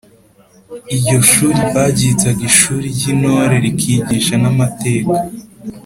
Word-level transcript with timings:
iryo 0.95 1.17
shuli 1.29 1.63
baryitaga 1.75 2.41
ishuri 2.49 2.85
ry'intore 2.95 3.55
rikigisha 3.65 4.33
n’amateka 4.41 5.17